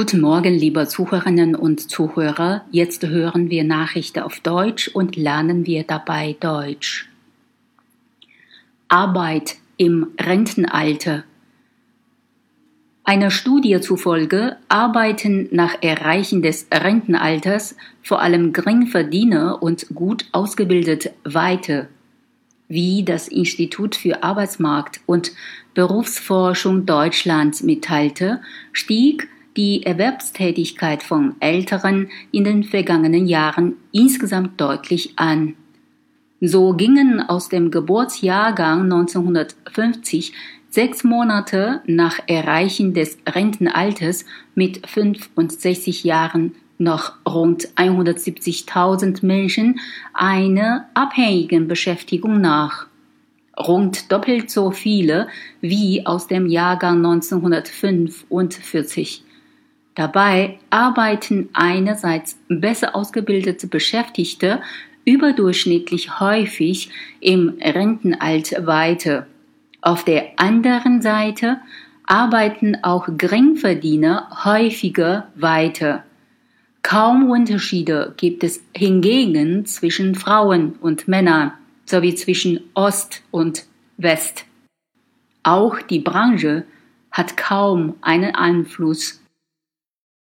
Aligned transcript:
Guten 0.00 0.22
Morgen, 0.22 0.54
liebe 0.54 0.88
Zuhörerinnen 0.88 1.54
und 1.54 1.90
Zuhörer. 1.90 2.64
Jetzt 2.70 3.06
hören 3.06 3.50
wir 3.50 3.64
Nachrichten 3.64 4.20
auf 4.20 4.40
Deutsch 4.40 4.88
und 4.88 5.14
lernen 5.14 5.66
wir 5.66 5.84
dabei 5.84 6.36
Deutsch. 6.40 7.10
Arbeit 8.88 9.56
im 9.76 10.06
Rentenalter. 10.18 11.24
Einer 13.04 13.30
Studie 13.30 13.78
zufolge 13.82 14.56
arbeiten 14.70 15.48
nach 15.50 15.82
Erreichen 15.82 16.40
des 16.40 16.66
Rentenalters 16.72 17.76
vor 18.02 18.22
allem 18.22 18.54
Geringverdiener 18.54 19.62
und 19.62 19.86
gut 19.94 20.24
ausgebildet 20.32 21.10
weiter. 21.24 21.88
Wie 22.68 23.04
das 23.04 23.28
Institut 23.28 23.96
für 23.96 24.22
Arbeitsmarkt 24.22 25.02
und 25.04 25.32
Berufsforschung 25.74 26.86
Deutschlands 26.86 27.62
mitteilte, 27.62 28.40
stieg 28.72 29.28
die 29.56 29.84
Erwerbstätigkeit 29.84 31.02
von 31.02 31.36
Älteren 31.40 32.08
in 32.32 32.44
den 32.44 32.64
vergangenen 32.64 33.26
Jahren 33.26 33.74
insgesamt 33.92 34.60
deutlich 34.60 35.14
an. 35.16 35.54
So 36.40 36.72
gingen 36.72 37.20
aus 37.20 37.48
dem 37.48 37.70
Geburtsjahrgang 37.70 38.84
1950 38.84 40.32
sechs 40.70 41.04
Monate 41.04 41.82
nach 41.86 42.18
Erreichen 42.26 42.94
des 42.94 43.18
Rentenalters 43.28 44.24
mit 44.54 44.88
65 44.88 46.04
Jahren 46.04 46.54
noch 46.78 47.12
rund 47.28 47.68
170.000 47.76 49.26
Menschen 49.26 49.78
einer 50.14 50.88
abhängigen 50.94 51.68
Beschäftigung 51.68 52.40
nach. 52.40 52.86
Rund 53.58 54.10
doppelt 54.10 54.50
so 54.50 54.70
viele 54.70 55.28
wie 55.60 56.06
aus 56.06 56.26
dem 56.26 56.46
Jahrgang 56.46 57.04
1945. 57.04 59.24
Dabei 60.00 60.58
arbeiten 60.70 61.50
einerseits 61.52 62.38
besser 62.48 62.96
ausgebildete 62.96 63.66
Beschäftigte 63.66 64.62
überdurchschnittlich 65.04 66.18
häufig 66.18 66.88
im 67.20 67.58
Rentenalter 67.60 68.66
weiter. 68.66 69.26
Auf 69.82 70.02
der 70.02 70.40
anderen 70.40 71.02
Seite 71.02 71.60
arbeiten 72.06 72.82
auch 72.82 73.08
Geringverdiener 73.18 74.42
häufiger 74.42 75.28
weiter. 75.34 76.04
Kaum 76.80 77.28
Unterschiede 77.28 78.14
gibt 78.16 78.42
es 78.42 78.62
hingegen 78.74 79.66
zwischen 79.66 80.14
Frauen 80.14 80.76
und 80.80 81.08
Männern 81.08 81.52
sowie 81.84 82.14
zwischen 82.14 82.60
Ost 82.72 83.22
und 83.30 83.66
West. 83.98 84.46
Auch 85.42 85.82
die 85.82 86.00
Branche 86.00 86.64
hat 87.10 87.36
kaum 87.36 87.96
einen 88.00 88.34
Einfluss 88.34 89.19